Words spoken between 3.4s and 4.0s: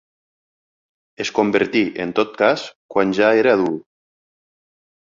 era adult.